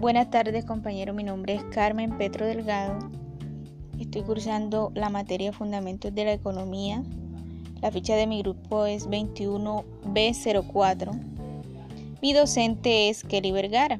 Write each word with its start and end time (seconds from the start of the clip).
Buenas 0.00 0.30
tardes 0.30 0.64
compañero, 0.64 1.12
mi 1.12 1.24
nombre 1.24 1.56
es 1.56 1.64
Carmen 1.72 2.16
Petro 2.18 2.46
Delgado. 2.46 3.10
Estoy 3.98 4.22
cursando 4.22 4.92
la 4.94 5.08
materia 5.08 5.52
Fundamentos 5.52 6.14
de 6.14 6.24
la 6.24 6.34
Economía. 6.34 7.02
La 7.82 7.90
ficha 7.90 8.14
de 8.14 8.28
mi 8.28 8.42
grupo 8.42 8.86
es 8.86 9.08
21B04. 9.08 11.20
Mi 12.22 12.32
docente 12.32 13.08
es 13.08 13.24
Kelly 13.24 13.50
Vergara. 13.50 13.98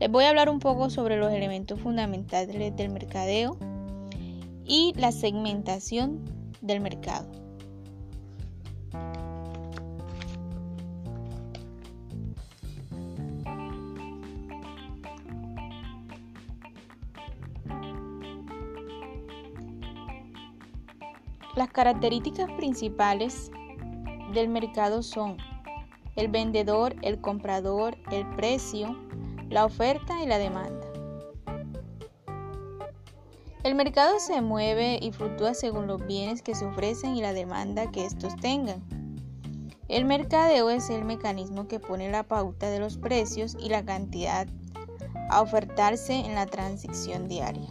Les 0.00 0.10
voy 0.10 0.24
a 0.24 0.30
hablar 0.30 0.50
un 0.50 0.58
poco 0.58 0.90
sobre 0.90 1.16
los 1.16 1.32
elementos 1.32 1.78
fundamentales 1.78 2.74
del 2.74 2.88
mercadeo 2.88 3.56
y 4.64 4.92
la 4.96 5.12
segmentación 5.12 6.24
del 6.60 6.80
mercado. 6.80 7.45
Las 21.56 21.70
características 21.70 22.52
principales 22.52 23.50
del 24.34 24.50
mercado 24.50 25.02
son 25.02 25.38
el 26.14 26.28
vendedor, 26.28 26.94
el 27.00 27.18
comprador, 27.22 27.96
el 28.12 28.28
precio, 28.36 28.94
la 29.48 29.64
oferta 29.64 30.22
y 30.22 30.26
la 30.26 30.36
demanda. 30.36 30.86
El 33.64 33.74
mercado 33.74 34.20
se 34.20 34.42
mueve 34.42 34.98
y 35.00 35.12
fluctúa 35.12 35.54
según 35.54 35.86
los 35.86 36.06
bienes 36.06 36.42
que 36.42 36.54
se 36.54 36.66
ofrecen 36.66 37.16
y 37.16 37.22
la 37.22 37.32
demanda 37.32 37.90
que 37.90 38.04
estos 38.04 38.36
tengan. 38.36 38.84
El 39.88 40.04
mercadeo 40.04 40.68
es 40.68 40.90
el 40.90 41.06
mecanismo 41.06 41.68
que 41.68 41.80
pone 41.80 42.10
la 42.10 42.24
pauta 42.24 42.68
de 42.68 42.80
los 42.80 42.98
precios 42.98 43.56
y 43.58 43.70
la 43.70 43.82
cantidad 43.82 44.46
a 45.30 45.40
ofertarse 45.40 46.16
en 46.16 46.34
la 46.34 46.44
transición 46.44 47.28
diaria. 47.28 47.70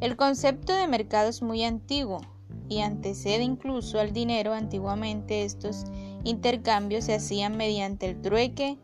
El 0.00 0.16
concepto 0.16 0.74
de 0.74 0.88
mercado 0.88 1.28
es 1.28 1.42
muy 1.42 1.62
antiguo, 1.62 2.20
y 2.68 2.80
antecede 2.80 3.42
incluso 3.42 3.98
al 3.98 4.12
dinero. 4.12 4.52
Antiguamente 4.52 5.44
estos 5.44 5.84
intercambios 6.24 7.04
se 7.04 7.14
hacían 7.14 7.56
mediante 7.56 8.06
el 8.06 8.20
trueque 8.20 8.78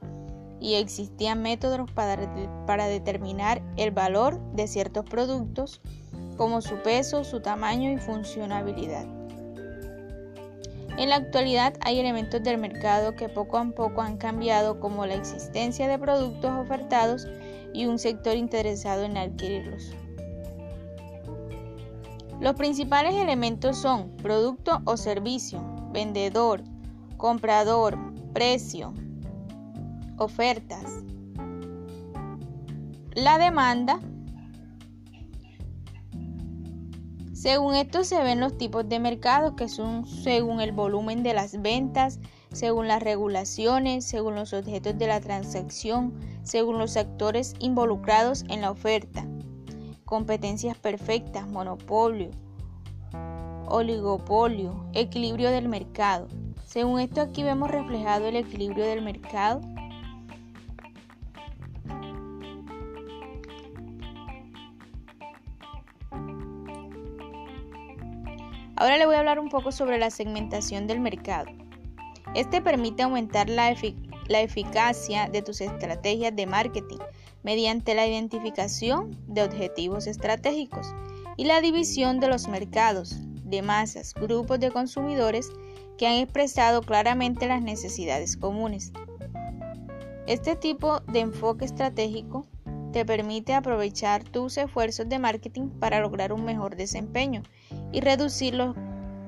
y 0.60 0.74
existían 0.74 1.42
métodos 1.42 1.90
para, 1.92 2.32
para 2.66 2.86
determinar 2.86 3.62
el 3.76 3.90
valor 3.90 4.40
de 4.52 4.68
ciertos 4.68 5.04
productos 5.04 5.80
como 6.36 6.60
su 6.60 6.76
peso, 6.76 7.24
su 7.24 7.40
tamaño 7.40 7.90
y 7.90 7.98
funcionabilidad. 7.98 9.06
En 10.98 11.08
la 11.08 11.16
actualidad 11.16 11.74
hay 11.80 11.98
elementos 11.98 12.42
del 12.42 12.58
mercado 12.58 13.16
que 13.16 13.28
poco 13.28 13.56
a 13.56 13.64
poco 13.70 14.02
han 14.02 14.18
cambiado 14.18 14.78
como 14.78 15.06
la 15.06 15.14
existencia 15.14 15.88
de 15.88 15.98
productos 15.98 16.50
ofertados 16.50 17.26
y 17.72 17.86
un 17.86 17.98
sector 17.98 18.36
interesado 18.36 19.04
en 19.04 19.16
adquirirlos. 19.16 19.94
Los 22.42 22.56
principales 22.56 23.14
elementos 23.14 23.76
son 23.78 24.16
producto 24.16 24.82
o 24.84 24.96
servicio, 24.96 25.62
vendedor, 25.92 26.64
comprador, 27.16 27.96
precio, 28.32 28.92
ofertas. 30.18 31.04
La 33.14 33.38
demanda. 33.38 34.00
Según 37.32 37.76
esto 37.76 38.02
se 38.02 38.20
ven 38.24 38.40
los 38.40 38.58
tipos 38.58 38.88
de 38.88 38.98
mercados 38.98 39.52
que 39.56 39.68
son 39.68 40.04
según 40.04 40.60
el 40.60 40.72
volumen 40.72 41.22
de 41.22 41.34
las 41.34 41.62
ventas, 41.62 42.18
según 42.50 42.88
las 42.88 43.04
regulaciones, 43.04 44.04
según 44.04 44.34
los 44.34 44.52
objetos 44.52 44.98
de 44.98 45.06
la 45.06 45.20
transacción, 45.20 46.12
según 46.42 46.78
los 46.78 46.96
actores 46.96 47.54
involucrados 47.60 48.44
en 48.48 48.62
la 48.62 48.72
oferta 48.72 49.28
competencias 50.12 50.76
perfectas, 50.76 51.48
monopolio, 51.48 52.28
oligopolio, 53.64 54.84
equilibrio 54.92 55.50
del 55.50 55.70
mercado. 55.70 56.28
Según 56.66 57.00
esto 57.00 57.22
aquí 57.22 57.42
vemos 57.42 57.70
reflejado 57.70 58.26
el 58.26 58.36
equilibrio 58.36 58.84
del 58.84 59.00
mercado. 59.00 59.62
Ahora 68.76 68.98
le 68.98 69.06
voy 69.06 69.14
a 69.14 69.20
hablar 69.20 69.38
un 69.38 69.48
poco 69.48 69.72
sobre 69.72 69.96
la 69.96 70.10
segmentación 70.10 70.86
del 70.86 71.00
mercado. 71.00 71.46
Este 72.34 72.60
permite 72.60 73.02
aumentar 73.02 73.48
la, 73.48 73.74
la 74.28 74.40
eficacia 74.40 75.28
de 75.28 75.42
tus 75.42 75.60
estrategias 75.60 76.34
de 76.34 76.46
marketing 76.46 76.98
mediante 77.42 77.94
la 77.94 78.06
identificación 78.06 79.18
de 79.26 79.42
objetivos 79.42 80.06
estratégicos 80.06 80.86
y 81.36 81.44
la 81.44 81.60
división 81.60 82.20
de 82.20 82.28
los 82.28 82.48
mercados, 82.48 83.16
de 83.44 83.62
masas, 83.62 84.14
grupos 84.14 84.60
de 84.60 84.70
consumidores 84.70 85.50
que 85.98 86.06
han 86.06 86.14
expresado 86.14 86.82
claramente 86.82 87.46
las 87.46 87.62
necesidades 87.62 88.36
comunes. 88.36 88.92
Este 90.26 90.56
tipo 90.56 91.00
de 91.00 91.20
enfoque 91.20 91.64
estratégico 91.64 92.46
te 92.92 93.04
permite 93.04 93.54
aprovechar 93.54 94.22
tus 94.22 94.56
esfuerzos 94.56 95.08
de 95.08 95.18
marketing 95.18 95.68
para 95.68 96.00
lograr 96.00 96.32
un 96.32 96.44
mejor 96.44 96.76
desempeño 96.76 97.42
y 97.90 98.00
reducir 98.00 98.54
los 98.54 98.76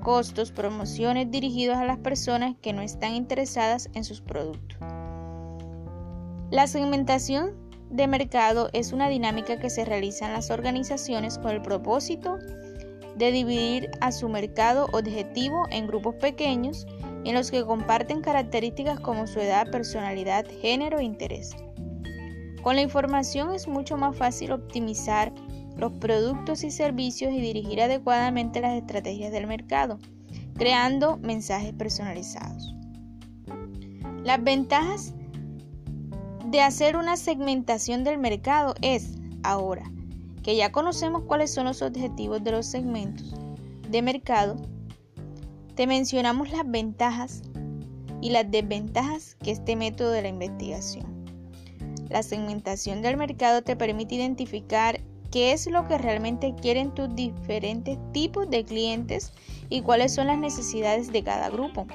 costos 0.05 0.53
promociones 0.53 1.31
dirigidos 1.31 1.79
a 1.79 1.85
las 1.87 1.99
personas 1.99 2.55
que 2.63 2.75
no 2.75 2.83
están 2.83 3.15
interesadas 3.15 3.89
en 3.95 4.05
sus 4.05 4.21
productos. 4.21 4.79
La 6.51 6.69
segmentación 6.69 7.55
de 7.91 8.07
mercado 8.07 8.69
es 8.75 8.93
una 8.93 9.09
dinámica 9.09 9.59
que 9.59 9.71
se 9.71 9.85
realiza 9.85 10.27
en 10.27 10.35
las 10.35 10.51
organizaciones 10.51 11.39
con 11.39 11.53
el 11.53 11.63
propósito 11.63 12.37
de 13.17 13.33
dividir 13.33 13.91
a 14.03 14.13
su 14.13 14.29
mercado 14.29 14.89
objetivo 14.93 15.65
en 15.71 15.87
grupos 15.87 16.17
pequeños 16.17 16.87
en 17.25 17.35
los 17.35 17.51
que 17.51 17.65
comparten 17.65 18.21
características 18.21 19.01
como 19.01 19.27
su 19.27 19.41
edad, 19.41 19.71
personalidad, 19.71 20.45
género 20.61 20.99
e 20.99 21.05
interés. 21.05 21.57
Con 22.63 22.77
la 22.77 22.83
información 22.83 23.55
es 23.55 23.67
mucho 23.67 23.97
más 23.97 24.15
fácil 24.17 24.53
optimizar 24.53 25.33
los 25.77 25.93
productos 25.93 26.65
y 26.65 26.71
servicios 26.71 27.33
y 27.33 27.41
dirigir 27.41 27.81
adecuadamente 27.83 28.61
las 28.61 28.75
estrategias 28.75 29.33
del 29.33 29.47
mercado, 29.47 29.99
creando 30.57 31.19
mensajes 31.19 31.73
personalizados. 31.73 32.75
Las 34.23 34.43
ventajas 34.43 35.15
de 36.47 36.61
hacer 36.61 36.97
una 36.97 37.17
segmentación 37.17 38.05
del 38.05 38.19
mercado 38.19 38.75
es 38.81 39.19
ahora 39.43 39.91
que 40.43 40.57
ya 40.57 40.73
conocemos 40.73 41.23
cuáles 41.23 41.53
son 41.53 41.65
los 41.65 41.83
objetivos 41.83 42.45
de 42.45 42.53
los 42.53 42.67
segmentos 42.67 43.35
de 43.91 44.03
mercado, 44.03 44.57
te 45.75 45.87
mencionamos 45.87 46.51
las 46.51 46.69
ventajas 46.69 47.43
y 48.21 48.31
las 48.31 48.51
desventajas 48.51 49.37
que 49.37 49.51
este 49.51 49.77
método 49.77 50.11
de 50.11 50.23
la 50.23 50.29
investigación. 50.29 51.25
La 52.09 52.23
segmentación 52.23 53.03
del 53.03 53.17
mercado 53.17 53.63
te 53.63 53.77
permite 53.77 54.17
identificar 54.17 55.01
qué 55.35 55.51
es 55.51 55.67
lo 55.67 55.85
que 55.89 55.99
realmente 55.99 56.55
quieren 56.55 56.95
tus 56.95 57.13
diferentes 57.13 57.99
tipos 58.13 58.49
de 58.49 58.65
clientes 58.65 59.33
y 59.69 59.83
cuáles 59.83 60.15
son 60.15 60.29
las 60.29 60.39
necesidades 60.39 61.11
de 61.11 61.25
cada 61.25 61.51
grupo. 61.51 61.89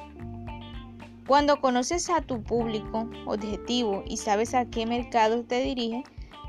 Cuando 1.26 1.62
conoces 1.62 2.10
a 2.10 2.20
tu 2.20 2.44
público 2.44 3.10
objetivo 3.26 4.04
y 4.06 4.18
sabes 4.18 4.54
a 4.54 4.66
qué 4.66 4.86
mercado 4.86 5.46
te 5.46 5.62
dirige, 5.62 6.04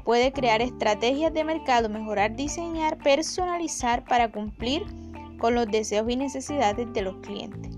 puedes 0.04 0.32
crear 0.32 0.62
estrategias 0.62 1.32
de 1.32 1.44
mercado, 1.44 1.88
mejorar, 1.88 2.34
diseñar, 2.34 2.98
personalizar 2.98 4.04
para 4.04 4.32
cumplir 4.32 4.82
con 5.38 5.54
los 5.54 5.68
deseos 5.68 6.10
y 6.10 6.16
necesidades 6.16 6.92
de 6.92 7.02
los 7.02 7.18
clientes. 7.18 7.76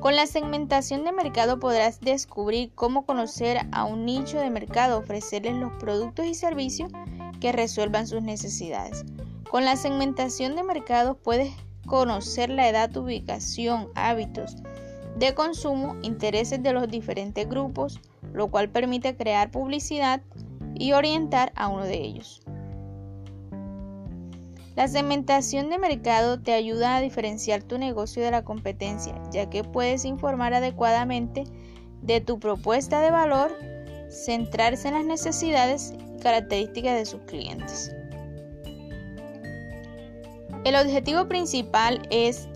Con 0.00 0.16
la 0.16 0.26
segmentación 0.26 1.04
de 1.04 1.12
mercado 1.12 1.58
podrás 1.58 2.00
descubrir 2.00 2.72
cómo 2.74 3.04
conocer 3.04 3.66
a 3.72 3.84
un 3.84 4.06
nicho 4.06 4.38
de 4.38 4.48
mercado, 4.48 4.98
ofrecerles 4.98 5.56
los 5.56 5.72
productos 5.74 6.24
y 6.24 6.32
servicios 6.32 6.90
que 7.44 7.52
resuelvan 7.52 8.06
sus 8.06 8.22
necesidades. 8.22 9.04
Con 9.50 9.66
la 9.66 9.76
segmentación 9.76 10.56
de 10.56 10.62
mercado 10.62 11.18
puedes 11.18 11.52
conocer 11.84 12.48
la 12.48 12.70
edad, 12.70 12.96
ubicación, 12.96 13.88
hábitos, 13.94 14.56
de 15.18 15.34
consumo, 15.34 15.94
intereses 16.00 16.62
de 16.62 16.72
los 16.72 16.88
diferentes 16.88 17.46
grupos, 17.46 18.00
lo 18.32 18.50
cual 18.50 18.70
permite 18.70 19.14
crear 19.14 19.50
publicidad 19.50 20.22
y 20.74 20.92
orientar 20.92 21.52
a 21.54 21.68
uno 21.68 21.84
de 21.84 22.00
ellos. 22.00 22.40
La 24.74 24.88
segmentación 24.88 25.68
de 25.68 25.76
mercado 25.76 26.40
te 26.40 26.54
ayuda 26.54 26.96
a 26.96 27.02
diferenciar 27.02 27.62
tu 27.62 27.76
negocio 27.76 28.22
de 28.22 28.30
la 28.30 28.42
competencia, 28.42 29.20
ya 29.30 29.50
que 29.50 29.64
puedes 29.64 30.06
informar 30.06 30.54
adecuadamente 30.54 31.44
de 32.00 32.22
tu 32.22 32.38
propuesta 32.38 33.02
de 33.02 33.10
valor, 33.10 33.52
centrarse 34.08 34.88
en 34.88 34.94
las 34.94 35.04
necesidades 35.04 35.92
características 36.24 36.94
de 36.96 37.06
sus 37.06 37.20
clientes. 37.22 37.94
El 40.64 40.74
objetivo 40.74 41.28
principal 41.28 42.02
es 42.10 42.48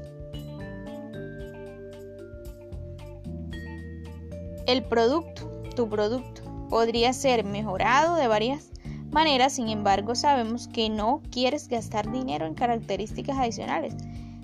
el 4.67 4.83
producto, 4.85 5.63
tu 5.77 5.89
producto. 5.89 6.43
podría 6.69 7.13
ser 7.13 7.45
mejorado 7.45 8.17
de 8.17 8.29
varias 8.29 8.71
maneras, 9.11 9.55
sin 9.55 9.69
embargo 9.69 10.15
sabemos 10.15 10.69
que 10.69 10.91
no 10.91 11.23
quieres 11.31 11.69
gastar 11.69 12.11
dinero 12.11 12.47
en 12.47 12.55
características 12.55 13.39
adicionales, 13.39 13.95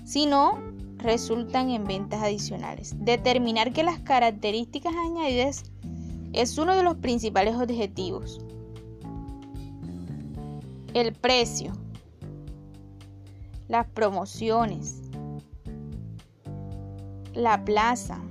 sino 0.05 0.59
resultan 0.97 1.69
en 1.69 1.85
ventas 1.85 2.23
adicionales. 2.23 2.95
Determinar 2.97 3.73
que 3.73 3.83
las 3.83 3.99
características 3.99 4.93
añadidas 4.95 5.63
es 6.33 6.57
uno 6.57 6.75
de 6.75 6.83
los 6.83 6.95
principales 6.95 7.55
objetivos. 7.55 8.41
El 10.95 11.11
precio, 11.11 11.73
las 13.67 13.85
promociones, 13.87 15.01
la 17.33 17.65
plaza 17.65 18.21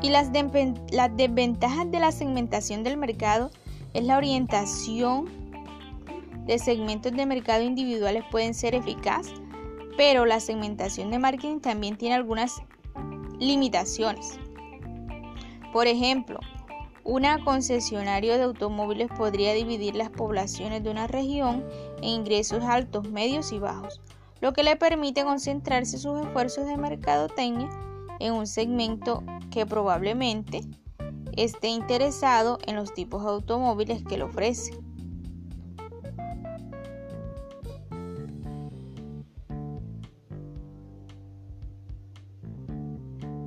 y 0.00 0.08
las, 0.08 0.32
desventajas 0.32 1.90
de 1.90 2.00
la 2.00 2.10
segmentación 2.10 2.82
del 2.82 2.96
mercado 2.96 3.50
es 3.92 4.04
la 4.04 4.16
orientación 4.16 5.26
de 6.46 6.58
segmentos 6.58 7.12
de 7.12 7.26
mercado 7.26 7.62
individuales 7.62 8.24
pueden 8.30 8.54
ser 8.54 8.74
eficaz, 8.74 9.26
pero 9.98 10.24
la 10.24 10.40
segmentación 10.40 11.10
de 11.10 11.18
marketing 11.18 11.60
también 11.60 11.98
tiene 11.98 12.14
algunas 12.14 12.62
limitaciones. 13.38 14.38
Por 15.74 15.86
ejemplo, 15.86 16.40
una 17.08 17.42
concesionario 17.42 18.36
de 18.36 18.42
automóviles 18.42 19.08
podría 19.16 19.54
dividir 19.54 19.96
las 19.96 20.10
poblaciones 20.10 20.84
de 20.84 20.90
una 20.90 21.06
región 21.06 21.64
en 22.02 22.04
ingresos 22.04 22.62
altos, 22.64 23.10
medios 23.10 23.50
y 23.50 23.58
bajos, 23.58 24.02
lo 24.42 24.52
que 24.52 24.62
le 24.62 24.76
permite 24.76 25.24
concentrarse 25.24 25.96
sus 25.96 26.20
esfuerzos 26.20 26.66
de 26.66 26.76
mercadotecnia 26.76 27.70
en 28.20 28.34
un 28.34 28.46
segmento 28.46 29.22
que 29.50 29.64
probablemente 29.64 30.60
esté 31.34 31.68
interesado 31.68 32.58
en 32.66 32.76
los 32.76 32.92
tipos 32.92 33.24
de 33.24 33.30
automóviles 33.30 34.02
que 34.04 34.18
le 34.18 34.24
ofrece. 34.24 34.78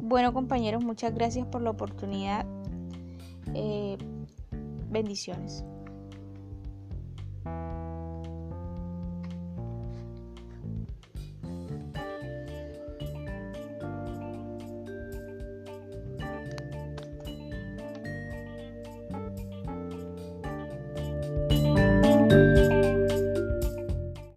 Bueno 0.02 0.34
compañeros, 0.34 0.84
muchas 0.84 1.14
gracias 1.14 1.46
por 1.46 1.62
la 1.62 1.70
oportunidad. 1.70 2.48
Eh, 3.54 3.98
bendiciones. 4.90 5.64